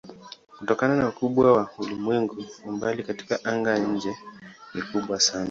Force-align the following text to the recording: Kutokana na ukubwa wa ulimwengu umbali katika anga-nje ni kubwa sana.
Kutokana 0.57 0.95
na 0.95 1.07
ukubwa 1.09 1.51
wa 1.53 1.69
ulimwengu 1.79 2.45
umbali 2.65 3.03
katika 3.03 3.43
anga-nje 3.45 4.15
ni 4.73 4.81
kubwa 4.81 5.19
sana. 5.19 5.39